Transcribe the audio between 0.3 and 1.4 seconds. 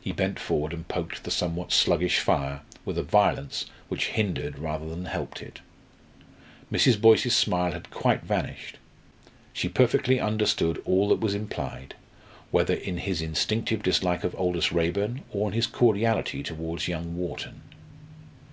forward and poked the